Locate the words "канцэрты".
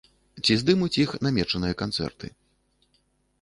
1.83-2.31